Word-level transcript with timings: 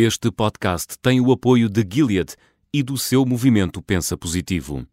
Este 0.00 0.30
podcast 0.30 0.96
tem 1.02 1.20
o 1.20 1.32
apoio 1.32 1.68
de 1.68 1.84
Gilead 1.84 2.36
e 2.72 2.84
do 2.84 2.96
seu 2.96 3.26
movimento 3.26 3.82
Pensa 3.82 4.16
Positivo. 4.16 4.86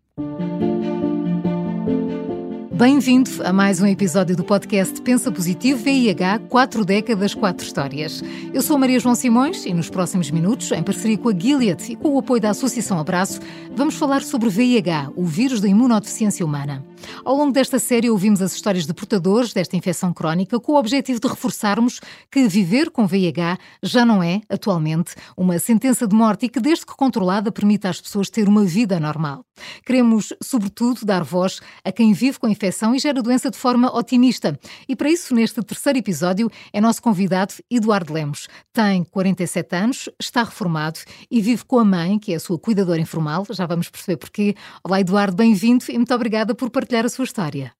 Bem-vindo 2.77 3.31
a 3.45 3.53
mais 3.53 3.79
um 3.79 3.85
episódio 3.85 4.35
do 4.35 4.43
podcast 4.43 5.01
Pensa 5.01 5.31
Positivo 5.31 5.81
VIH 5.81 6.39
4 6.49 6.83
décadas, 6.83 7.33
4 7.33 7.65
histórias. 7.65 8.21
Eu 8.53 8.61
sou 8.61 8.77
Maria 8.77 8.99
João 8.99 9.15
Simões 9.15 9.65
e 9.65 9.73
nos 9.73 9.89
próximos 9.89 10.29
minutos, 10.29 10.73
em 10.73 10.83
parceria 10.83 11.17
com 11.17 11.29
a 11.29 11.33
Gilead 11.33 11.93
e 11.93 11.95
com 11.95 12.13
o 12.13 12.19
apoio 12.19 12.41
da 12.41 12.49
Associação 12.49 12.99
Abraço, 12.99 13.39
vamos 13.73 13.95
falar 13.95 14.23
sobre 14.23 14.49
VIH, 14.49 15.09
o 15.15 15.23
vírus 15.23 15.61
da 15.61 15.69
imunodeficiência 15.69 16.45
humana. 16.45 16.83
Ao 17.23 17.33
longo 17.33 17.53
desta 17.53 17.79
série 17.79 18.09
ouvimos 18.09 18.41
as 18.41 18.53
histórias 18.53 18.85
de 18.85 18.93
portadores 18.93 19.53
desta 19.53 19.77
infecção 19.77 20.11
crónica 20.11 20.59
com 20.59 20.73
o 20.73 20.77
objetivo 20.77 21.21
de 21.21 21.27
reforçarmos 21.29 22.01
que 22.29 22.45
viver 22.45 22.89
com 22.89 23.07
VIH 23.07 23.57
já 23.81 24.05
não 24.05 24.21
é, 24.21 24.41
atualmente, 24.49 25.15
uma 25.37 25.57
sentença 25.59 26.05
de 26.05 26.15
morte 26.15 26.47
e 26.47 26.49
que, 26.49 26.59
desde 26.59 26.85
que 26.85 26.95
controlada, 26.95 27.53
permite 27.53 27.87
às 27.87 28.01
pessoas 28.01 28.29
ter 28.29 28.49
uma 28.49 28.65
vida 28.65 28.99
normal. 28.99 29.45
Queremos, 29.85 30.33
sobretudo, 30.43 31.05
dar 31.05 31.23
voz 31.23 31.61
a 31.83 31.91
quem 31.91 32.11
vive 32.11 32.37
com 32.37 32.47
a 32.47 32.49
infecção 32.49 32.64
e 32.95 32.99
gera 32.99 33.19
a 33.19 33.21
doença 33.21 33.51
de 33.51 33.57
forma 33.57 33.95
otimista. 33.95 34.57
E 34.89 34.95
para 34.95 35.09
isso, 35.09 35.35
neste 35.35 35.61
terceiro 35.61 35.99
episódio, 35.99 36.49
é 36.73 36.81
nosso 36.81 37.01
convidado 37.01 37.53
Eduardo 37.69 38.13
Lemos. 38.13 38.47
Tem 38.73 39.03
47 39.03 39.75
anos, 39.75 40.09
está 40.19 40.43
reformado 40.43 40.99
e 41.29 41.41
vive 41.41 41.65
com 41.65 41.79
a 41.79 41.85
mãe, 41.85 42.17
que 42.17 42.33
é 42.33 42.37
a 42.37 42.39
sua 42.39 42.57
cuidadora 42.57 42.99
informal. 42.99 43.45
Já 43.51 43.65
vamos 43.65 43.89
perceber 43.89 44.17
porquê. 44.17 44.55
Olá, 44.83 44.99
Eduardo, 44.99 45.35
bem-vindo 45.35 45.85
e 45.89 45.97
muito 45.97 46.13
obrigada 46.13 46.55
por 46.55 46.69
partilhar 46.69 46.95
partilhar 46.95 47.05
a 47.05 47.09
sua 47.09 47.25
história. 47.25 47.73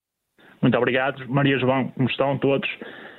Muito 0.61 0.77
obrigado, 0.77 1.27
Maria 1.29 1.57
João, 1.59 1.89
como 1.89 2.09
estão 2.09 2.37
todos? 2.37 2.67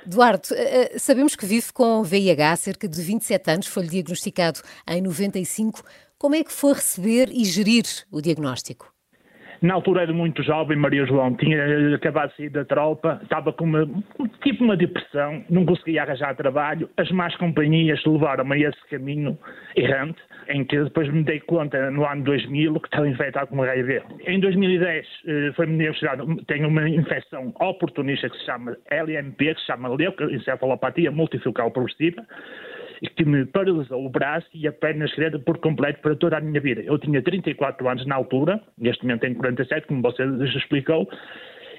Eduardo, 0.05 0.47
eh, 0.53 0.91
eh, 0.95 0.99
sabemos 0.99 1.35
que 1.35 1.45
vive 1.45 1.71
com 1.73 2.03
VIH 2.03 2.51
há 2.51 2.55
cerca 2.55 2.87
de 2.87 3.01
27 3.01 3.51
anos, 3.51 3.67
foi-lhe 3.67 3.89
diagnosticado 3.89 4.61
em 4.87 5.01
95. 5.01 5.81
Como 6.17 6.35
é 6.35 6.43
que 6.43 6.51
foi 6.51 6.73
receber 6.73 7.29
e 7.29 7.43
gerir 7.45 7.85
o 8.11 8.21
diagnóstico? 8.21 8.91
Na 9.61 9.73
altura 9.73 10.03
era 10.03 10.13
muito 10.13 10.43
jovem, 10.43 10.77
Maria 10.77 11.05
João, 11.05 11.35
tinha 11.35 11.95
acabado 11.95 12.29
de 12.31 12.37
sair 12.37 12.49
da 12.49 12.63
tropa, 12.63 13.19
estava 13.23 13.51
com 13.51 13.65
uma, 13.65 13.87
tipo 14.43 14.63
uma 14.63 14.77
depressão, 14.77 15.43
não 15.49 15.65
conseguia 15.65 16.03
arranjar 16.03 16.35
trabalho, 16.35 16.89
as 16.97 17.09
más 17.11 17.35
companhias 17.37 18.03
levaram-me 18.05 18.65
a 18.65 18.69
esse 18.69 18.87
caminho 18.89 19.37
errante, 19.75 20.19
em 20.49 20.63
que 20.63 20.83
depois 20.83 21.11
me 21.11 21.23
dei 21.23 21.39
conta 21.39 21.89
no 21.89 22.05
ano 22.05 22.23
2000 22.23 22.79
que 22.79 22.87
estava 22.87 23.07
infectado 23.07 23.47
com 23.47 23.61
HIV. 23.61 24.03
Em 24.27 24.39
2010 24.39 25.07
eh, 25.25 25.51
foi-me 25.55 25.77
diagnosticado, 25.77 26.35
tenho 26.45 26.67
uma 26.67 26.87
infecção 26.87 27.53
oportunista 27.59 28.29
que 28.29 28.37
se 28.37 28.45
chama 28.45 28.77
LMP, 28.91 29.55
que 29.55 29.59
se 29.59 29.65
chama 29.65 29.89
leucoencefalopatia 29.89 31.11
multifocal 31.11 31.71
progressiva, 31.71 32.25
que 33.15 33.25
me 33.25 33.45
paralisou 33.45 34.05
o 34.05 34.09
braço 34.09 34.47
e 34.53 34.67
a 34.67 34.71
perna 34.71 35.05
esquerda 35.05 35.39
por 35.39 35.57
completo 35.59 35.99
para 36.01 36.15
toda 36.15 36.37
a 36.37 36.41
minha 36.41 36.59
vida. 36.59 36.81
Eu 36.81 36.97
tinha 36.97 37.21
34 37.21 37.87
anos 37.87 38.05
na 38.05 38.15
altura, 38.15 38.61
neste 38.77 39.03
momento 39.03 39.21
tenho 39.21 39.35
47, 39.35 39.87
como 39.87 40.01
você 40.01 40.23
já 40.47 40.57
explicou, 40.57 41.07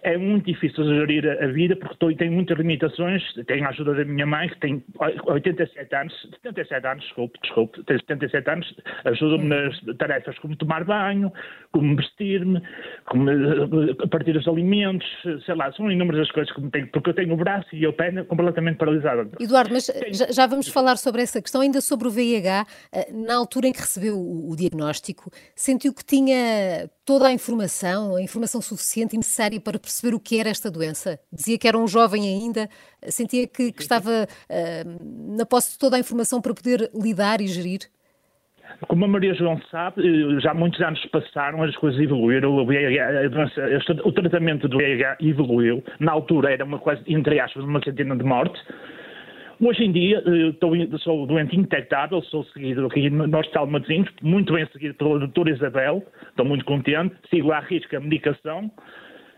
é 0.02 0.16
muito 0.16 0.46
difícil 0.46 0.84
gerir 0.84 1.26
a 1.42 1.46
vida 1.48 1.76
porque 1.76 1.94
estou, 1.94 2.14
tenho 2.14 2.32
muitas 2.32 2.56
limitações. 2.56 3.22
Tenho 3.46 3.64
a 3.64 3.68
ajuda 3.68 3.94
da 3.94 4.04
minha 4.04 4.26
mãe, 4.26 4.48
que 4.48 4.58
tem 4.60 4.84
87 5.26 5.94
anos, 5.94 6.14
77 6.42 6.86
anos, 6.86 7.04
desculpe, 7.04 7.38
desculpe, 7.42 7.82
tem 7.84 7.98
77 7.98 8.50
anos, 8.50 8.74
ajuda-me 9.04 9.48
nas 9.48 9.96
tarefas 9.98 10.38
como 10.38 10.56
tomar 10.56 10.84
banho, 10.84 11.32
como 11.72 11.96
vestir-me, 11.96 12.62
como 13.06 13.30
eh, 13.30 14.06
partir 14.10 14.36
os 14.36 14.46
alimentos, 14.46 15.06
sei 15.44 15.54
lá, 15.54 15.72
são 15.72 15.90
inúmeras 15.90 16.22
as 16.22 16.32
coisas 16.32 16.52
que 16.54 16.60
me 16.60 16.70
tenho, 16.70 16.88
porque 16.88 17.10
eu 17.10 17.14
tenho 17.14 17.34
o 17.34 17.36
braço 17.36 17.68
e 17.74 17.86
a 17.86 17.92
perna 17.92 18.24
completamente 18.24 18.76
paralisada. 18.76 19.28
Eduardo, 19.40 19.72
mas 19.72 19.86
já, 20.10 20.30
já, 20.30 20.46
vamos 20.46 20.68
falar 20.68 20.96
sobre 20.96 21.22
essa 21.22 21.40
questão, 21.40 21.60
ainda 21.60 21.80
sobre 21.80 22.08
o 22.08 22.10
VIH. 22.10 22.66
Eh, 22.92 23.12
na 23.12 23.36
altura 23.36 23.68
em 23.68 23.72
que 23.72 23.80
recebeu 23.80 24.16
o, 24.16 24.50
o 24.50 24.56
diagnóstico, 24.56 25.30
sentiu 25.54 25.92
que 25.94 26.04
tinha 26.04 26.88
toda 27.04 27.26
a 27.26 27.32
informação, 27.32 28.16
a 28.16 28.22
informação 28.22 28.60
suficiente 28.60 29.14
e 29.14 29.16
necessária 29.16 29.58
para 29.58 29.78
perceber 29.88 30.14
o 30.14 30.20
que 30.20 30.38
era 30.38 30.48
esta 30.48 30.70
doença? 30.70 31.18
Dizia 31.32 31.58
que 31.58 31.66
era 31.66 31.78
um 31.78 31.88
jovem 31.88 32.22
ainda, 32.22 32.68
sentia 33.08 33.46
que, 33.46 33.72
que 33.72 33.82
estava 33.82 34.26
uh, 34.26 35.36
na 35.36 35.46
posse 35.46 35.72
de 35.72 35.78
toda 35.78 35.96
a 35.96 36.00
informação 36.00 36.40
para 36.40 36.54
poder 36.54 36.90
lidar 36.94 37.40
e 37.40 37.46
gerir? 37.46 37.80
Como 38.86 39.04
a 39.04 39.08
Maria 39.08 39.34
João 39.34 39.60
sabe, 39.70 40.02
eh, 40.06 40.40
já 40.40 40.52
muitos 40.52 40.80
anos 40.80 41.04
passaram, 41.06 41.62
as 41.62 41.74
coisas 41.76 41.98
evoluíram, 42.00 42.54
o, 44.04 44.12
tratamento 44.12 44.68
do 44.68 44.76
VIH 44.76 45.16
evoluiu. 45.20 45.82
Na 45.98 46.12
altura 46.12 46.52
era 46.52 46.64
uma 46.64 46.78
coisa, 46.78 47.02
entre 47.06 47.40
aspas, 47.40 47.64
uma 47.64 47.82
centena 47.82 48.14
de 48.14 48.22
mortes. 48.22 48.62
Hoje 49.60 49.84
em 49.84 49.90
dia, 49.90 50.22
eh, 50.24 50.98
sou 50.98 51.26
doente 51.26 51.56
indetectável, 51.56 52.22
sou 52.22 52.44
seguido 52.44 52.86
aqui 52.86 53.02
de 53.02 53.10
Matosinhos, 53.10 54.10
muito 54.22 54.52
bem 54.52 54.68
seguido 54.72 54.94
pela 54.94 55.18
doutora 55.18 55.50
Isabel, 55.50 56.04
estou 56.28 56.44
muito 56.44 56.64
contente, 56.64 57.16
sigo 57.30 57.50
à 57.50 57.60
risca 57.60 57.96
a 57.96 58.00
medicação, 58.00 58.70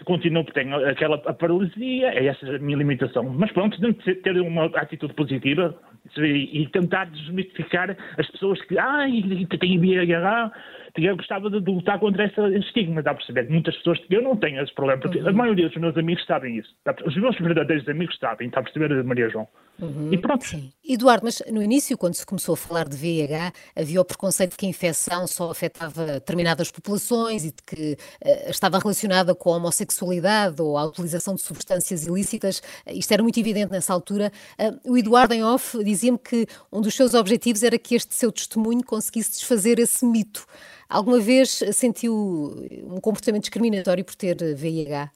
continuo 0.04 0.44
porque 0.44 0.60
tenho 0.60 0.76
aquela 0.86 1.18
paralisia, 1.18 2.08
é 2.08 2.26
essa 2.26 2.56
a 2.56 2.58
minha 2.58 2.76
limitação. 2.76 3.24
Mas 3.24 3.50
pronto, 3.52 3.80
tenho 3.80 3.94
que 3.94 4.14
ter 4.16 4.40
uma 4.40 4.66
atitude 4.66 5.14
positiva 5.14 5.74
e 6.16 6.66
tentar 6.72 7.04
desmistificar 7.06 7.96
as 8.18 8.30
pessoas 8.30 8.60
que, 8.62 8.78
ai, 8.78 9.22
têm 9.60 9.78
VIH, 9.78 10.52
eu 10.96 11.16
gostava 11.16 11.50
de 11.50 11.58
lutar 11.58 11.98
contra 11.98 12.24
esse 12.24 12.40
estigma, 12.58 13.02
dá 13.02 13.12
a 13.12 13.14
perceber? 13.14 13.48
Muitas 13.48 13.76
pessoas, 13.76 14.00
eu 14.10 14.22
não 14.22 14.36
tenho 14.36 14.62
esse 14.62 14.74
problema, 14.74 15.00
porque 15.00 15.18
uhum. 15.18 15.28
a 15.28 15.32
maioria 15.32 15.68
dos 15.68 15.76
meus 15.76 15.96
amigos 15.96 16.24
sabem 16.26 16.56
isso. 16.56 16.74
Os 17.04 17.16
meus 17.16 17.38
verdadeiros 17.38 17.88
amigos 17.88 18.16
sabem, 18.18 18.48
está 18.48 18.60
a 18.60 18.62
perceber, 18.62 19.02
Maria 19.04 19.28
João? 19.28 19.46
Uhum. 19.80 20.12
E 20.12 20.18
pronto. 20.18 20.44
Sim. 20.46 20.72
Eduardo, 20.84 21.24
mas 21.24 21.42
no 21.50 21.62
início, 21.62 21.96
quando 21.96 22.14
se 22.14 22.26
começou 22.26 22.54
a 22.54 22.56
falar 22.56 22.88
de 22.88 22.96
VIH, 22.96 23.52
havia 23.76 24.00
o 24.00 24.04
preconceito 24.04 24.52
de 24.52 24.56
que 24.56 24.66
a 24.66 24.68
infecção 24.68 25.26
só 25.26 25.50
afetava 25.50 26.04
determinadas 26.06 26.70
populações 26.70 27.44
e 27.44 27.52
de 27.52 27.62
que 27.64 27.92
uh, 27.92 28.50
estava 28.50 28.78
relacionada 28.78 29.34
com 29.34 29.52
a 29.52 29.56
homossexualidade 29.56 30.60
ou 30.60 30.76
a 30.76 30.84
utilização 30.84 31.34
de 31.34 31.42
substâncias 31.42 32.06
ilícitas. 32.06 32.62
Isto 32.86 33.12
era 33.12 33.22
muito 33.22 33.38
evidente 33.38 33.72
nessa 33.72 33.92
altura. 33.92 34.32
Uh, 34.58 34.92
o 34.92 34.98
Eduardo, 34.98 35.34
em 35.34 35.44
off, 35.44 35.82
dizia-me 35.82 36.18
que 36.18 36.46
um 36.72 36.80
dos 36.80 36.94
seus 36.94 37.14
objetivos 37.14 37.62
era 37.62 37.78
que 37.78 37.94
este 37.94 38.14
seu 38.14 38.32
testemunho 38.32 38.84
conseguisse 38.84 39.32
desfazer 39.32 39.78
esse 39.78 40.04
mito. 40.04 40.44
Alguma 40.88 41.20
vez 41.20 41.62
sentiu 41.72 42.66
um 42.84 43.00
comportamento 43.00 43.42
discriminatório 43.42 44.04
por 44.04 44.16
ter 44.16 44.36
VIH? 44.56 45.10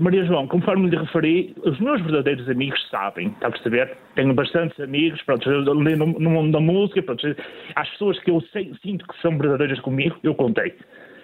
Maria 0.00 0.24
João, 0.24 0.46
conforme 0.46 0.88
lhe 0.88 0.96
referi, 0.96 1.54
os 1.64 1.78
meus 1.78 2.00
verdadeiros 2.02 2.48
amigos 2.48 2.80
sabem, 2.90 3.28
está 3.28 3.48
a 3.48 3.50
perceber? 3.50 3.96
Tenho 4.14 4.34
bastantes 4.34 4.78
amigos, 4.80 5.22
pronto, 5.22 5.48
no, 5.48 5.74
no 5.74 6.30
mundo 6.30 6.52
da 6.52 6.60
música, 6.60 7.02
pronto, 7.02 7.36
as 7.76 7.88
pessoas 7.90 8.18
que 8.20 8.30
eu 8.30 8.40
sei, 8.52 8.72
sinto 8.82 9.06
que 9.06 9.20
são 9.20 9.36
verdadeiras 9.38 9.78
comigo, 9.80 10.16
eu 10.22 10.34
contei. 10.34 10.74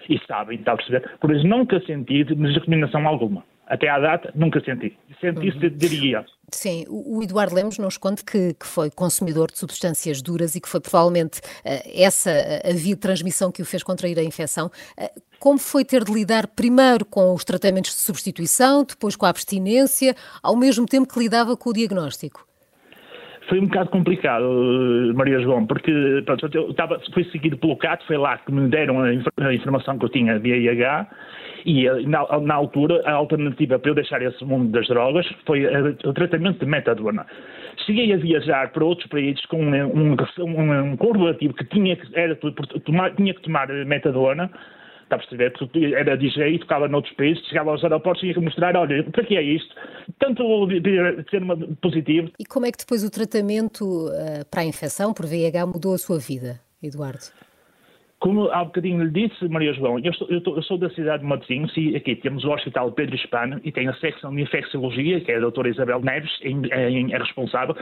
E 0.09 0.17
sabem, 0.27 0.59
está 0.59 0.73
a 0.73 0.77
perceber? 0.77 1.09
Por 1.19 1.31
isso 1.31 1.45
nunca 1.45 1.79
senti 1.81 2.23
discriminação 2.23 3.05
alguma. 3.07 3.43
Até 3.67 3.89
à 3.89 3.99
data, 3.99 4.31
nunca 4.33 4.61
senti. 4.63 4.97
Senti-se, 5.19 5.65
uhum. 5.65 5.77
diria. 5.77 6.25
Sim, 6.53 6.85
o 6.87 7.21
Eduardo 7.21 7.53
Lemos 7.53 7.77
nos 7.77 7.97
conta 7.97 8.23
que, 8.23 8.53
que, 8.53 8.65
foi 8.65 8.89
consumidor 8.89 9.51
de 9.51 9.59
substâncias 9.59 10.21
duras 10.21 10.55
e 10.55 10.61
que 10.61 10.69
foi 10.69 10.79
provavelmente 10.79 11.39
uh, 11.39 11.91
essa 11.93 12.31
a 12.63 12.71
via 12.71 12.95
de 12.95 13.01
transmissão 13.01 13.51
que 13.51 13.61
o 13.61 13.65
fez 13.65 13.83
contrair 13.83 14.17
a 14.17 14.23
infecção. 14.23 14.71
Uh, 14.97 15.21
como 15.39 15.59
foi 15.59 15.83
ter 15.83 16.05
de 16.05 16.13
lidar 16.13 16.47
primeiro 16.47 17.03
com 17.03 17.33
os 17.33 17.43
tratamentos 17.43 17.91
de 17.91 17.97
substituição, 17.99 18.85
depois 18.85 19.17
com 19.17 19.25
a 19.25 19.29
abstinência, 19.29 20.15
ao 20.41 20.55
mesmo 20.55 20.85
tempo 20.85 21.11
que 21.11 21.19
lidava 21.19 21.57
com 21.57 21.69
o 21.69 21.73
diagnóstico? 21.73 22.46
Foi 23.47 23.59
um 23.59 23.65
bocado 23.65 23.89
complicado, 23.89 24.43
eh, 24.43 25.13
Maria 25.13 25.39
João, 25.39 25.65
porque 25.65 25.91
pronto, 26.25 26.49
eu 26.53 26.69
estava, 26.71 26.99
fui 27.13 27.23
seguido 27.25 27.57
pelo 27.57 27.77
CAT, 27.77 28.05
foi 28.05 28.17
lá 28.17 28.37
que 28.39 28.51
me 28.51 28.67
deram 28.69 28.99
a, 29.01 29.07
a 29.07 29.53
informação 29.53 29.97
que 29.97 30.05
eu 30.05 30.09
tinha 30.09 30.37
de 30.37 30.49
IH 30.49 31.07
e 31.65 31.87
eh, 31.87 32.01
na, 32.01 32.25
na, 32.41 32.55
altura, 32.55 33.01
a 33.05 33.13
alternativa 33.13 33.79
para 33.79 33.91
eu 33.91 33.95
deixar 33.95 34.21
esse 34.21 34.43
mundo 34.43 34.71
das 34.71 34.87
drogas 34.87 35.25
foi 35.45 35.63
eh, 35.63 35.95
o 36.03 36.13
tratamento 36.13 36.59
de 36.59 36.65
metadona. 36.65 37.25
Cheguei 37.85 38.11
a 38.13 38.17
viajar 38.17 38.71
para 38.71 38.83
outros 38.83 39.07
países 39.07 39.45
com 39.45 39.63
um, 39.63 39.73
um, 39.73 40.15
um, 40.39 40.91
um 40.91 41.53
que 41.53 41.63
tinha 41.65 41.95
que, 41.95 42.19
era, 42.19 42.35
tomar, 42.35 43.15
tinha 43.15 43.33
que 43.33 43.41
tomar 43.43 43.69
metadona, 43.85 44.51
está 45.07 45.15
a 45.15 45.19
perceber? 45.19 45.53
Era 45.95 46.17
DJ, 46.17 46.59
tocava 46.59 46.87
noutros 46.87 47.13
países, 47.15 47.43
chegava 47.47 47.71
aos 47.71 47.83
aeroportos 47.83 48.21
e 48.21 48.25
tinha 48.25 48.33
que 48.33 48.39
mostrar, 48.41 48.75
olha, 48.75 49.03
para 49.03 49.23
que 49.23 49.37
é 49.37 49.41
isto? 49.41 49.73
Tanto 50.19 50.43
ser 51.29 51.41
uma 51.41 51.57
positivo. 51.81 52.29
E 52.39 52.45
como 52.45 52.65
é 52.65 52.71
que 52.71 52.77
depois 52.77 53.03
o 53.03 53.09
tratamento 53.09 53.83
uh, 53.83 54.45
para 54.51 54.61
a 54.61 54.65
infecção 54.65 55.13
por 55.13 55.25
VIH 55.25 55.65
mudou 55.65 55.93
a 55.93 55.97
sua 55.97 56.19
vida, 56.19 56.59
Eduardo? 56.83 57.31
Como 58.19 58.49
há 58.49 58.65
bocadinho 58.65 59.03
lhe 59.03 59.11
disse, 59.27 59.47
Maria 59.47 59.73
João, 59.73 59.99
eu, 59.99 60.11
sou, 60.13 60.27
eu, 60.29 60.41
eu 60.43 60.63
sou 60.63 60.77
da 60.77 60.89
cidade 60.89 61.21
de 61.21 61.29
Matosinhos 61.29 61.71
e 61.77 61.95
aqui 61.95 62.15
temos 62.15 62.43
o 62.43 62.49
Hospital 62.49 62.91
Pedro 62.91 63.15
Hispano 63.15 63.61
e 63.63 63.71
tem 63.71 63.87
a 63.87 63.93
secção 63.95 64.35
de 64.35 64.41
infecciologia, 64.41 65.21
que 65.21 65.31
é 65.31 65.37
a 65.37 65.39
doutora 65.39 65.69
Isabel 65.69 66.01
Neves, 66.01 66.31
é, 66.41 67.13
é 67.13 67.17
responsável. 67.17 67.75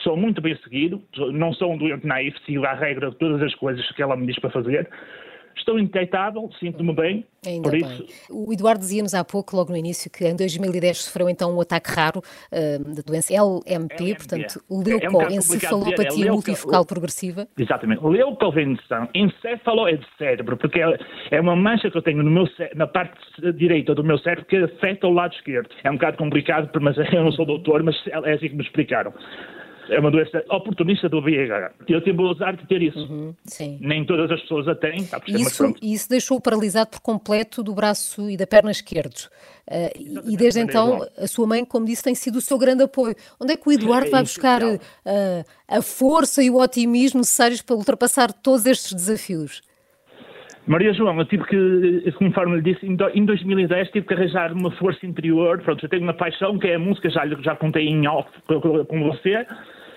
Sou 0.00 0.16
muito 0.16 0.42
bem 0.42 0.56
seguido, 0.62 1.00
não 1.32 1.52
sou 1.54 1.72
um 1.72 1.78
doente 1.78 2.04
naif, 2.04 2.36
sigo 2.44 2.66
à 2.66 2.74
regra 2.74 3.12
todas 3.12 3.40
as 3.40 3.54
coisas 3.54 3.88
que 3.92 4.02
ela 4.02 4.16
me 4.16 4.26
diz 4.26 4.38
para 4.40 4.50
fazer. 4.50 4.88
Estou 5.56 5.78
indetectável, 5.78 6.48
sinto-me 6.60 6.92
bem. 6.94 7.24
Ainda 7.46 7.62
por 7.70 7.72
bem. 7.72 7.80
isso. 7.82 8.06
O 8.30 8.52
Eduardo 8.52 8.80
dizia-nos 8.80 9.14
há 9.14 9.24
pouco, 9.24 9.56
logo 9.56 9.70
no 9.70 9.76
início, 9.76 10.10
que 10.10 10.24
em 10.26 10.36
2010 10.36 11.04
sofreu 11.04 11.28
então 11.30 11.56
um 11.56 11.60
ataque 11.60 11.90
raro 11.90 12.18
uh, 12.20 12.94
da 12.94 13.02
doença 13.02 13.32
LMP, 13.32 14.14
portanto, 14.16 14.60
É 14.60 14.74
um 14.74 14.82
leuco, 14.82 15.26
dizer, 15.28 15.66
é 15.66 16.10
leuco- 16.10 16.32
multifocal 16.32 16.84
progressiva. 16.84 17.48
Exatamente. 17.58 18.04
Leucovenção, 18.04 19.08
encéfalo 19.14 19.88
é 19.88 19.96
de 19.96 20.06
cérebro, 20.18 20.56
porque 20.56 20.80
é, 20.80 20.98
é 21.30 21.40
uma 21.40 21.56
mancha 21.56 21.90
que 21.90 21.96
eu 21.96 22.02
tenho 22.02 22.22
no 22.22 22.30
meu 22.30 22.46
cé- 22.48 22.70
na 22.74 22.86
parte 22.86 23.18
direita 23.54 23.94
do 23.94 24.04
meu 24.04 24.18
cérebro 24.18 24.44
que 24.46 24.56
afeta 24.56 25.06
o 25.06 25.12
lado 25.12 25.34
esquerdo. 25.34 25.68
É 25.84 25.90
um 25.90 25.94
bocado 25.94 26.16
complicado, 26.18 26.68
mas 26.80 26.96
eu 27.12 27.24
não 27.24 27.32
sou 27.32 27.46
doutor, 27.46 27.82
mas 27.82 27.96
é 28.06 28.32
assim 28.34 28.48
que 28.48 28.56
me 28.56 28.62
explicaram. 28.62 29.12
É 29.88 30.00
uma 30.00 30.10
doença 30.10 30.44
oportunista 30.50 31.08
do 31.08 31.22
VIH. 31.22 31.70
Eu 31.88 32.00
tive 32.00 32.20
o 32.20 32.30
azar 32.30 32.56
de 32.56 32.66
ter 32.66 32.82
isso. 32.82 32.98
Hum, 32.98 33.32
Sim. 33.44 33.78
Nem 33.80 34.04
todas 34.04 34.30
as 34.30 34.40
pessoas 34.42 34.66
a 34.66 34.74
têm, 34.74 34.96
está 34.96 35.20
mas 35.28 35.40
Isso, 35.42 35.74
e 35.80 35.92
isso 35.94 36.08
deixou-o 36.08 36.40
paralisado 36.40 36.90
por 36.90 37.00
completo 37.00 37.62
do 37.62 37.72
braço 37.74 38.28
e 38.28 38.36
da 38.36 38.46
perna 38.46 38.70
esquerdos. 38.70 39.26
Uh, 39.68 40.30
e- 40.30 40.36
desde 40.36 40.60
então, 40.60 41.06
a 41.16 41.26
sua 41.26 41.46
mãe, 41.46 41.64
como 41.64 41.86
disse, 41.86 42.02
tem 42.02 42.14
sido 42.14 42.36
o 42.36 42.40
seu 42.40 42.58
grande 42.58 42.82
apoio. 42.82 43.14
Onde 43.40 43.52
é 43.52 43.56
que 43.56 43.68
o 43.68 43.72
Eduardo 43.72 44.08
É 44.08 44.10
vai 44.10 44.22
buscar 44.22 44.62
uh, 44.62 44.78
a 45.68 45.82
força 45.82 46.42
e 46.42 46.50
o 46.50 46.60
otimismo 46.60 47.18
necessários 47.20 47.62
para 47.62 47.76
ultrapassar 47.76 48.32
todos 48.32 48.66
estes 48.66 48.92
desafios? 48.92 49.62
Maria 50.66 50.92
João, 50.92 51.16
eu 51.20 51.24
tive 51.26 51.44
que, 51.44 52.10
conforme 52.18 52.56
lhe 52.56 52.62
disse, 52.74 52.84
em 52.84 52.96
do- 52.96 53.08
em 53.10 53.24
2010 53.24 53.88
tive 53.92 54.04
que 54.06 54.14
arranjar 54.14 54.52
uma 54.52 54.72
força 54.72 55.06
interior. 55.06 55.60
Pronto, 55.62 55.84
eu 55.84 55.88
tenho 55.88 56.02
uma 56.02 56.14
paixão 56.14 56.58
que 56.58 56.66
é 56.66 56.74
a 56.74 56.78
música, 56.78 57.08
já, 57.08 57.24
lhe- 57.24 57.40
já 57.40 57.54
contei 57.54 57.86
em 57.86 58.04
off 58.08 58.28
com 58.88 59.08
você. 59.08 59.46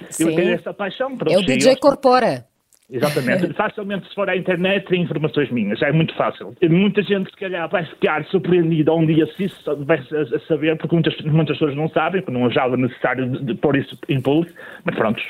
Sim. 0.09 0.29
Eu 0.29 0.35
tenho 0.35 0.53
essa 0.53 0.73
paixão. 0.73 1.17
Pronto, 1.17 1.33
É 1.33 1.37
o 1.37 1.45
DJ 1.45 1.73
eu- 1.73 1.77
Corpora. 1.77 2.45
Exatamente. 2.91 3.53
Facilmente, 3.53 4.07
se 4.09 4.15
for 4.15 4.27
à 4.29 4.35
internet, 4.35 4.87
tem 4.87 5.01
informações 5.03 5.51
minhas. 5.51 5.79
É 5.81 5.91
muito 5.91 6.15
fácil. 6.15 6.55
Muita 6.67 7.03
gente, 7.03 7.29
se 7.29 7.37
calhar, 7.37 7.69
vai 7.69 7.85
ficar 7.85 8.25
surpreendida 8.25 8.91
um 8.93 9.05
dia 9.05 9.27
se 9.37 9.43
isso 9.45 9.75
vai 9.85 9.99
a 9.99 10.39
saber, 10.47 10.75
porque 10.77 10.95
muitas, 10.95 11.15
muitas 11.21 11.57
pessoas 11.57 11.75
não 11.75 11.87
sabem, 11.89 12.21
porque 12.21 12.35
não 12.35 12.47
achava 12.47 12.75
necessário 12.75 13.29
de, 13.29 13.43
de 13.45 13.53
pôr 13.55 13.75
isso 13.77 13.95
em 14.09 14.19
público. 14.19 14.57
Mas 14.83 14.95
pronto, 14.95 15.21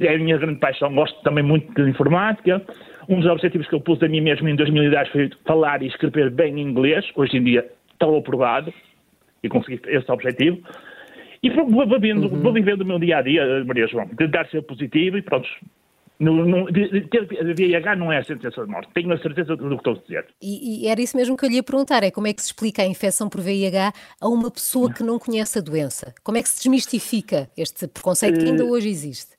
é 0.00 0.14
a 0.14 0.18
minha 0.18 0.38
grande 0.38 0.58
paixão. 0.58 0.94
Gosto 0.94 1.20
também 1.22 1.44
muito 1.44 1.70
de 1.74 1.90
informática. 1.90 2.62
Um 3.08 3.20
dos 3.20 3.30
objetivos 3.30 3.68
que 3.68 3.74
eu 3.74 3.80
pus 3.80 4.02
a 4.02 4.08
mim 4.08 4.22
mesmo 4.22 4.48
em 4.48 4.56
2010 4.56 5.08
foi 5.10 5.30
falar 5.44 5.82
e 5.82 5.88
escrever 5.88 6.30
bem 6.30 6.58
inglês. 6.58 7.04
Hoje 7.14 7.36
em 7.36 7.44
dia 7.44 7.66
está 7.92 8.06
aprovado 8.06 8.72
e 9.42 9.48
consegui 9.50 9.80
esse 9.86 10.10
objetivo. 10.10 10.58
E 11.46 11.50
vou, 11.50 11.68
vou, 11.68 11.86
vivendo, 12.00 12.28
vou 12.28 12.52
vivendo 12.52 12.80
o 12.80 12.84
meu 12.84 12.98
dia 12.98 13.18
a 13.18 13.22
dia, 13.22 13.64
Maria 13.64 13.86
João. 13.86 14.08
Tentar 14.08 14.48
ser 14.48 14.62
positivo 14.62 15.16
e 15.16 15.22
pronto. 15.22 15.48
No, 16.18 16.44
no, 16.44 16.66
ter 16.72 17.54
VIH 17.54 17.94
não 17.94 18.10
é 18.10 18.18
a 18.18 18.24
sentença 18.24 18.64
de 18.64 18.70
morte. 18.70 18.88
Tenho 18.94 19.12
a 19.12 19.18
certeza 19.18 19.54
do 19.54 19.68
que 19.68 19.74
estou 19.74 19.92
a 19.92 19.96
dizer. 19.98 20.26
E, 20.42 20.84
e 20.84 20.88
era 20.88 21.00
isso 21.00 21.16
mesmo 21.16 21.36
que 21.36 21.44
eu 21.44 21.48
lhe 21.48 21.56
ia 21.56 21.62
perguntar: 21.62 22.02
é 22.02 22.10
como 22.10 22.26
é 22.26 22.32
que 22.32 22.40
se 22.42 22.48
explica 22.48 22.82
a 22.82 22.86
infecção 22.86 23.28
por 23.28 23.40
VIH 23.40 23.92
a 24.20 24.28
uma 24.28 24.50
pessoa 24.50 24.92
que 24.92 25.04
não 25.04 25.18
conhece 25.18 25.58
a 25.58 25.62
doença? 25.62 26.12
Como 26.24 26.36
é 26.36 26.42
que 26.42 26.48
se 26.48 26.56
desmistifica 26.64 27.48
este 27.56 27.86
preconceito 27.86 28.40
que 28.40 28.46
ainda 28.46 28.64
hoje 28.64 28.88
existe? 28.88 29.36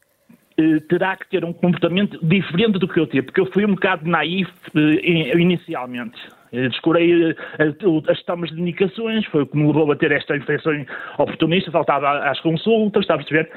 Eh, 0.58 0.80
terá 0.88 1.16
que 1.18 1.28
ter 1.30 1.44
um 1.44 1.52
comportamento 1.52 2.18
diferente 2.26 2.80
do 2.80 2.88
que 2.88 3.00
eu 3.00 3.08
tive, 3.08 3.24
porque 3.24 3.42
eu 3.42 3.52
fui 3.52 3.66
um 3.66 3.74
bocado 3.74 4.08
naif 4.10 4.50
eh, 4.76 4.80
in- 5.04 5.42
inicialmente. 5.42 6.18
Descurei 6.52 7.32
eh, 7.32 7.36
as 8.10 8.24
tomas 8.24 8.50
de 8.50 8.56
medicações, 8.62 9.26
foi 9.28 9.44
o 9.44 9.48
que 9.48 9.58
me 9.58 9.68
levou 9.68 9.92
a 9.92 9.96
ter 9.96 10.12
esta 10.12 10.36
infecção 10.36 10.74
oportunista, 11.18 11.72
faltava 11.72 12.20
às 12.30 12.40
consultas, 12.42 13.02
está 13.04 13.16
a 13.16 13.18
perceber? 13.18 13.50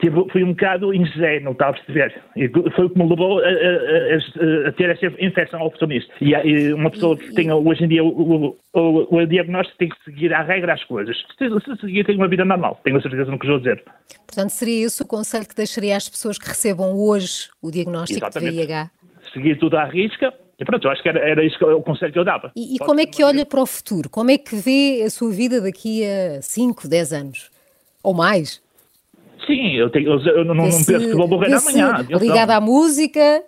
Tive, 0.00 0.24
fui 0.32 0.42
um 0.42 0.52
bocado 0.52 0.94
ingênuo, 0.94 1.52
está 1.52 1.68
a 1.68 1.72
perceber? 1.74 2.22
E 2.34 2.48
foi 2.74 2.86
o 2.86 2.90
que 2.90 2.98
me 2.98 3.06
levou 3.06 3.38
a, 3.40 3.42
a- 3.42 4.64
a- 4.64 4.68
a 4.68 4.72
ter 4.72 4.88
esta 4.88 5.06
infecção 5.22 5.60
oportunista. 5.60 6.10
E, 6.22 6.30
e 6.32 6.72
uma 6.72 6.90
pessoa 6.90 7.14
que 7.18 7.34
tenha 7.34 7.54
hoje 7.54 7.84
em 7.84 7.88
dia 7.88 8.02
o, 8.02 8.08
o, 8.08 8.56
o- 8.72 9.16
o 9.18 9.26
diagnóstico 9.26 9.76
tem 9.76 9.90
que 9.90 10.02
seguir 10.02 10.32
à 10.32 10.42
regra 10.42 10.72
as 10.72 10.82
coisas. 10.84 11.14
Se, 11.38 11.50
se 11.60 11.76
seguir, 11.82 12.06
tem 12.06 12.16
uma 12.16 12.28
vida 12.28 12.46
normal. 12.46 12.80
Tenho 12.82 12.96
a 12.96 13.02
certeza 13.02 13.30
no 13.30 13.38
que 13.38 13.44
estou 13.44 13.56
a 13.56 13.58
dizer. 13.58 13.84
Portanto, 14.26 14.48
seria 14.50 14.86
esse 14.86 15.02
o 15.02 15.06
conselho 15.06 15.46
que 15.46 15.54
deixaria 15.54 15.94
às 15.94 16.08
pessoas 16.08 16.38
que 16.38 16.48
recebam 16.48 16.94
hoje 16.96 17.50
o 17.62 17.70
diagnóstico 17.70 18.20
Exatamente. 18.24 18.52
de 18.52 18.66
VIH? 18.66 18.90
seguir 19.34 19.58
tudo 19.58 19.76
à 19.76 19.84
risca. 19.84 20.32
E 20.60 20.64
pronto, 20.64 20.86
eu 20.86 20.90
acho 20.90 21.02
que 21.02 21.08
era, 21.08 21.18
era 21.20 21.42
isso 21.44 21.56
que, 21.56 21.64
eu- 21.64 21.78
o 21.78 21.82
conselho 21.82 22.12
que 22.12 22.18
eu 22.18 22.24
dava. 22.24 22.52
E, 22.54 22.76
e 22.76 22.78
como 22.78 23.00
é 23.00 23.06
que 23.06 23.24
olha 23.24 23.46
para 23.46 23.62
o 23.62 23.66
futuro? 23.66 24.10
Como 24.10 24.30
é 24.30 24.36
que 24.36 24.54
vê 24.56 25.02
a 25.04 25.08
sua 25.10 25.30
vida 25.32 25.60
daqui 25.60 26.02
a 26.04 26.42
5, 26.42 26.86
10 26.86 27.12
anos? 27.14 27.50
Ou 28.02 28.12
mais? 28.12 28.60
Sim, 29.46 29.72
eu, 29.74 29.88
tenho, 29.90 30.10
eu, 30.12 30.20
eu 30.36 30.44
não, 30.44 30.54
não 30.54 30.64
Vê-se- 30.66 30.92
penso 30.92 31.08
que 31.08 31.16
vou 31.16 31.26
morrer 31.26 31.54
amanhã. 31.54 32.06
Ligada 32.20 32.56
à 32.56 32.60
música? 32.60 33.42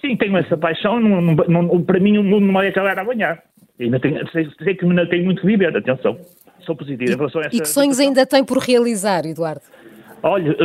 Sim, 0.00 0.16
tenho 0.16 0.36
essa 0.38 0.56
paixão. 0.56 1.00
Não, 1.00 1.20
não- 1.20 1.62
não- 1.62 1.82
para 1.82 1.98
mim, 1.98 2.18
o 2.18 2.22
mundo 2.22 2.46
não 2.46 2.54
vai 2.54 2.68
acabar 2.68 2.98
amanhã. 2.98 3.36
E 3.78 3.84
Ainda 3.84 3.98
tenho, 3.98 4.30
sei, 4.30 4.48
sei 4.62 4.74
que 4.76 4.84
ainda 4.84 5.08
tenho 5.08 5.24
muito 5.24 5.40
que 5.40 5.46
viver, 5.48 5.76
atenção. 5.76 6.16
Sou 6.64 6.76
positivo 6.76 7.12
em 7.12 7.16
relação 7.16 7.40
a 7.42 7.46
essa 7.46 7.56
E 7.56 7.60
que 7.60 7.66
sonhos 7.68 7.96
situação. 7.96 8.06
ainda 8.08 8.24
tem 8.26 8.44
por 8.44 8.58
realizar, 8.58 9.26
Eduardo? 9.26 9.62
Olha, 10.26 10.56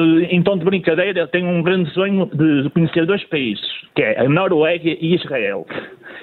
tom 0.42 0.58
de 0.58 0.64
brincadeira, 0.64 1.28
tenho 1.28 1.50
um 1.50 1.62
grande 1.62 1.90
sonho 1.92 2.26
de 2.28 2.70
conhecer 2.70 3.06
dois 3.06 3.22
países, 3.26 3.62
que 3.94 4.02
é 4.02 4.18
a 4.18 4.30
Noruega 4.30 4.90
e 4.90 5.14
Israel. 5.14 5.68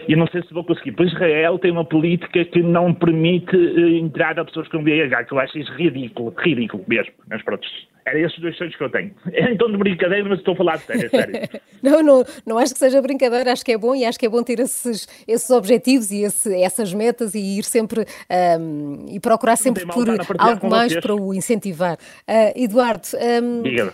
E 0.08 0.14
não 0.16 0.26
sei 0.28 0.42
se 0.42 0.52
vou 0.54 0.64
conseguir, 0.64 0.92
porque 0.92 1.12
Israel 1.14 1.58
tem 1.58 1.70
uma 1.70 1.84
política 1.84 2.44
que 2.44 2.62
não 2.62 2.92
permite 2.94 3.54
eh, 3.56 3.98
entrar 3.98 4.38
a 4.38 4.44
pessoas 4.44 4.68
com 4.68 4.82
VIH, 4.82 5.24
que 5.24 5.32
eu 5.34 5.38
acho 5.38 5.58
isso 5.58 5.72
ridículo, 5.74 6.34
ridículo 6.38 6.84
mesmo. 6.86 7.12
Mas 7.28 7.42
pronto, 7.42 7.66
eram 8.06 8.20
esses 8.20 8.38
dois 8.38 8.56
sonhos 8.56 8.76
que 8.76 8.82
eu 8.84 8.90
tenho. 8.90 9.12
É 9.32 9.54
tom 9.56 9.70
de 9.70 9.76
brincadeira, 9.78 10.28
mas 10.28 10.38
estou 10.38 10.54
a 10.54 10.56
falar 10.56 10.76
de 10.78 10.86
sério, 10.86 11.10
sério. 11.10 11.34
Não, 11.82 12.02
não, 12.02 12.24
não 12.46 12.58
acho 12.58 12.72
que 12.72 12.78
seja 12.78 13.00
brincadeira, 13.02 13.52
acho 13.52 13.64
que 13.64 13.70
é 13.72 13.78
bom 13.78 13.94
e 13.94 14.04
acho 14.04 14.18
que 14.18 14.26
é 14.26 14.28
bom 14.28 14.42
ter 14.42 14.58
esses, 14.58 15.06
esses 15.28 15.50
objetivos 15.50 16.10
e 16.10 16.22
esse- 16.22 16.54
essas 16.62 16.92
metas 16.92 17.34
e 17.34 17.58
ir 17.58 17.62
sempre 17.64 18.00
ahm, 18.30 19.06
e 19.08 19.20
procurar 19.20 19.56
sempre 19.56 19.84
por 19.86 20.08
algo 20.38 20.68
mais 20.68 20.96
para 20.96 21.14
o 21.14 21.32
incentivar. 21.34 21.96
Ah, 22.26 22.52
Eduardo, 22.56 23.06
ahm, 23.20 23.62
Diga-me. 23.62 23.92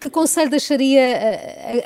Que 0.00 0.10
conselho 0.10 0.50
deixaria 0.50 1.00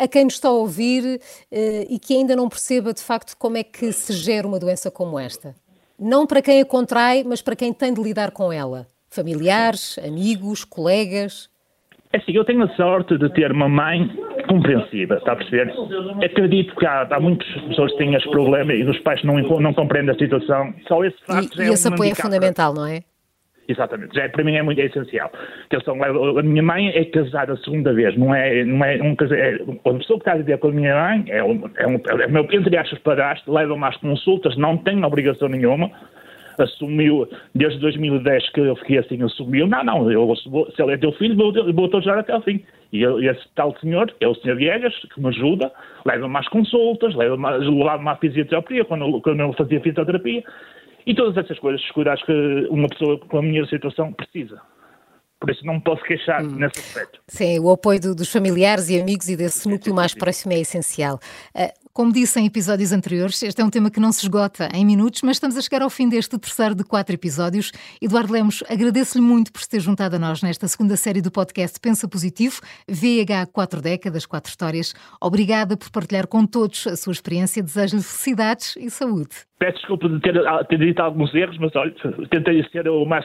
a, 0.00 0.05
a- 0.05 0.09
quem 0.09 0.25
nos 0.25 0.35
está 0.35 0.49
a 0.49 0.53
ouvir 0.53 1.21
eh, 1.50 1.87
e 1.88 1.99
que 1.99 2.15
ainda 2.15 2.35
não 2.37 2.49
perceba 2.49 2.93
de 2.93 3.03
facto 3.03 3.37
como 3.38 3.56
é 3.56 3.62
que 3.65 3.93
se 3.93 4.12
gera 4.12 4.47
uma 4.47 4.59
doença 4.59 4.91
como 4.91 5.19
esta? 5.19 5.55
Não 5.99 6.27
para 6.27 6.43
quem 6.43 6.61
a 6.61 6.65
contrai, 6.65 7.25
mas 7.25 7.41
para 7.41 7.56
quem 7.56 7.73
tem 7.73 7.93
de 7.94 8.03
lidar 8.03 8.31
com 8.31 8.53
ela. 8.53 8.87
Familiares, 9.09 9.99
amigos, 10.05 10.65
colegas. 10.65 11.49
É 12.12 12.19
assim, 12.19 12.33
eu 12.33 12.44
tenho 12.44 12.62
a 12.62 12.69
sorte 12.77 13.17
de 13.19 13.29
ter 13.33 13.50
uma 13.50 13.69
mãe 13.69 14.09
compreensiva, 14.49 15.17
está 15.17 15.33
a 15.33 15.37
perceber? 15.37 15.73
Acredito 16.25 16.75
que 16.77 16.87
há, 16.87 17.03
há 17.11 17.21
muitas 17.21 17.47
pessoas 17.69 17.91
que 17.93 17.99
têm 17.99 18.15
este 18.15 18.31
problema 18.31 18.73
e 18.73 18.85
os 18.85 18.99
pais 19.00 19.23
não, 19.25 19.37
não 19.37 19.75
compreendem 19.75 20.15
a 20.15 20.19
situação. 20.19 20.73
Só 20.87 21.05
esse 21.05 21.17
facto 21.27 21.53
E, 21.55 21.56
já 21.56 21.65
e 21.65 21.69
é 21.69 21.73
esse 21.73 21.88
um 21.88 21.93
apoio 21.94 22.12
é 22.12 22.15
fundamental, 22.15 22.73
não 22.75 22.87
é? 22.87 23.03
Exatamente, 23.68 24.14
já 24.14 24.22
é, 24.22 24.28
para 24.28 24.44
mim 24.44 24.54
é 24.54 24.62
muito 24.62 24.80
é 24.80 24.84
essencial. 24.84 25.30
Atenção, 25.66 25.96
a 26.38 26.42
minha 26.42 26.62
mãe 26.62 26.88
é 26.90 27.04
casada 27.06 27.52
a 27.54 27.56
segunda 27.56 27.92
vez, 27.92 28.16
não 28.16 28.32
é, 28.34 28.64
não 28.64 28.84
é 28.84 29.02
um 29.02 29.14
casamento. 29.16 29.78
É, 29.84 29.90
a 29.90 29.94
pessoa 29.94 30.18
que 30.18 30.22
está 30.22 30.32
a 30.32 30.36
viver 30.36 30.58
com 30.58 30.68
a 30.68 30.72
minha 30.72 30.94
mãe 30.94 31.24
é, 31.28 31.42
um, 31.42 31.68
é, 31.76 31.86
um, 31.86 32.00
é 32.20 32.26
o 32.26 32.30
meu, 32.30 32.46
entre 32.52 32.76
aspas, 32.76 32.99
padrasto, 33.00 33.52
leva-me 33.52 33.85
às 33.85 33.96
consultas, 33.96 34.56
não 34.56 34.76
tem 34.76 35.04
obrigação 35.04 35.49
nenhuma. 35.49 35.90
Assumiu, 36.58 37.28
desde 37.54 37.78
2010 37.80 38.49
que 38.50 38.61
eu 38.61 38.76
fiquei 38.76 38.96
assim, 38.99 39.23
assumiu, 39.23 39.66
não, 39.66 39.85
não, 39.85 40.11
eu, 40.11 40.26
vou- 40.46 40.70
se 40.70 40.80
ele 40.82 40.92
é 40.92 40.96
teu 40.96 41.12
filho, 41.12 41.37
vou, 41.37 41.52
vou-te 41.75 41.96
ajudar 41.99 42.20
até 42.20 42.32
ao 42.32 42.40
fim. 42.40 42.62
E 42.92 43.04
esse 43.04 43.46
tal 43.54 43.76
senhor, 43.78 44.11
é 44.20 44.26
o 44.28 44.35
senhor 44.37 44.56
Viegas, 44.56 44.94
que 45.12 45.20
me 45.20 45.28
ajuda, 45.28 45.70
leva-me 46.06 46.37
às 46.38 46.49
consultas, 46.49 47.14
leva-me 47.14 47.44
a- 47.46 47.56
levava-me 47.56 48.08
à 48.08 48.16
fisioterapia, 48.16 48.87
quando, 48.87 49.20
quando 49.20 49.40
eu 49.40 49.52
fazia 49.52 49.80
fisioterapia, 49.80 50.42
e 51.06 51.14
todas 51.14 51.36
essas 51.36 51.58
coisas, 51.58 51.80
os 51.82 51.90
cuidados 51.92 52.22
que 52.25 52.32
uma 52.70 52.88
pessoa 52.88 53.18
com 53.20 53.38
a 53.38 53.42
minha 53.42 53.64
situação 53.66 54.12
precisa. 54.12 54.60
Por 55.38 55.50
isso 55.50 55.64
não 55.66 55.75
me 55.75 55.80
posso 55.82 56.02
queixar 56.02 56.42
nesse 56.42 56.80
aspecto. 56.80 57.20
Sim, 57.28 57.58
o 57.60 57.70
apoio 57.70 58.00
do- 58.00 58.14
dos 58.14 58.32
familiares 58.32 58.88
e 58.88 58.98
amigos 58.98 59.28
e 59.28 59.36
desse 59.36 59.68
núcleo 59.68 59.94
mais 59.94 60.14
próximo 60.14 60.52
é 60.54 60.58
essencial. 60.60 61.20
Ah, 61.54 61.72
Como 61.92 62.12
disse 62.12 62.38
em 62.38 62.44
episódios 62.44 62.92
anteriores, 62.92 63.42
este 63.42 63.58
é 63.62 63.64
um 63.64 63.70
tema 63.70 63.90
que 63.90 63.98
não 63.98 64.12
se 64.12 64.22
esgota 64.22 64.68
em 64.75 64.84
minutos, 64.84 65.22
mas 65.22 65.36
estamos 65.36 65.56
a 65.56 65.62
chegar 65.62 65.80
ao 65.80 65.88
fim 65.88 66.10
deste 66.10 66.36
terceiro 66.36 66.75
de 66.75 66.84
quatro 66.84 67.14
episódios. 67.14 67.72
Eduardo 68.02 68.34
Lemos, 68.34 68.62
agradeço-lhe 68.68 69.25
muito 69.25 69.50
por 69.50 69.62
se 69.62 69.68
ter 69.70 69.80
juntado 69.80 70.14
a 70.16 70.18
nós 70.18 70.42
nesta 70.42 70.68
segunda 70.68 70.94
série 70.94 71.22
do 71.22 71.30
podcast 71.30 71.80
Pensa 71.80 72.06
Positivo, 72.06 72.60
VH 72.86 73.46
Quatro 73.50 73.80
Décadas, 73.80 74.26
Quatro 74.26 74.50
Histórias. 74.50 74.92
Obrigada 75.22 75.75
por 75.75 75.88
partilhar 75.90 76.26
com 76.26 76.44
todos 76.46 76.86
a 76.86 76.96
sua 76.96 77.14
experiência. 77.14 77.62
Desejo-lhe 77.62 78.02
felicidades 78.02 78.76
e 78.76 78.90
saúde. 78.90 79.30
Peço 79.58 79.78
desculpa 79.78 80.08
de 80.08 80.20
ter, 80.20 80.34
ter 80.68 80.78
dito 80.78 81.00
alguns 81.00 81.34
erros, 81.34 81.56
mas 81.58 81.75
olha, 81.76 81.94
tentei 82.30 82.62
ser 82.70 82.86
o 82.88 83.06
mais 83.06 83.25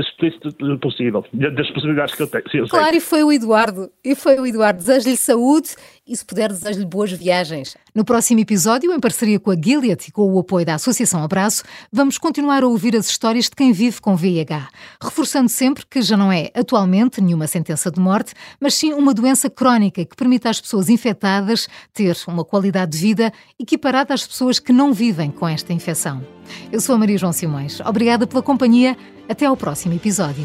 explícito 0.00 0.54
possível, 0.78 1.24
das 1.32 1.68
possibilidades 1.70 2.14
que 2.14 2.22
eu 2.22 2.28
tenho. 2.28 2.44
Eu 2.54 2.68
claro, 2.68 2.94
e 2.94 3.00
foi 3.00 3.24
o 3.24 3.32
Eduardo. 3.32 3.90
E 4.04 4.14
foi 4.14 4.38
o 4.38 4.46
Eduardo. 4.46 4.78
Desejo-lhe 4.78 5.16
saúde 5.16 5.70
e, 6.06 6.16
se 6.16 6.24
puder, 6.24 6.48
desejo-lhe 6.50 6.86
boas 6.86 7.10
viagens. 7.10 7.76
No 7.94 8.04
próximo 8.04 8.40
episódio, 8.40 8.92
em 8.92 9.00
parceria 9.00 9.40
com 9.40 9.50
a 9.50 9.56
Gilead 9.56 10.04
e 10.06 10.12
com 10.12 10.32
o 10.32 10.38
apoio 10.38 10.66
da 10.66 10.74
Associação 10.74 11.22
Abraço, 11.22 11.64
vamos 11.92 12.18
continuar 12.18 12.62
a 12.62 12.66
ouvir 12.66 12.94
as 12.94 13.08
histórias 13.08 13.46
de 13.46 13.52
quem 13.52 13.72
vive 13.72 14.00
com 14.00 14.14
VIH, 14.14 14.68
reforçando 15.02 15.48
sempre 15.48 15.84
que 15.86 16.02
já 16.02 16.16
não 16.16 16.30
é 16.30 16.50
atualmente 16.54 17.20
nenhuma 17.20 17.46
sentença 17.46 17.90
de 17.90 17.98
morte, 17.98 18.34
mas 18.60 18.74
sim 18.74 18.92
uma 18.92 19.14
doença 19.14 19.48
crónica 19.48 20.04
que 20.04 20.16
permite 20.16 20.46
às 20.46 20.60
pessoas 20.60 20.88
infectadas 20.88 21.68
ter 21.92 22.16
uma 22.28 22.44
qualidade 22.44 22.92
de 22.92 22.98
vida 22.98 23.32
equiparada 23.58 24.12
às 24.12 24.26
pessoas 24.26 24.58
que 24.58 24.72
não 24.72 24.92
vivem 24.92 25.30
com 25.30 25.48
esta 25.48 25.63
esta 25.64 25.72
infecção. 25.72 26.24
Eu 26.70 26.80
sou 26.80 26.94
a 26.94 26.98
Maria 26.98 27.16
João 27.16 27.32
Simões. 27.32 27.80
Obrigada 27.80 28.26
pela 28.26 28.42
companhia. 28.42 28.96
Até 29.26 29.46
ao 29.46 29.56
próximo 29.56 29.94
episódio. 29.94 30.44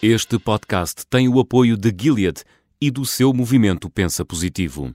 Este 0.00 0.38
podcast 0.38 1.06
tem 1.08 1.28
o 1.28 1.38
apoio 1.38 1.76
de 1.76 1.94
Gilead 1.98 2.42
e 2.80 2.90
do 2.90 3.04
seu 3.04 3.32
movimento 3.32 3.90
Pensa 3.90 4.24
Positivo. 4.24 4.94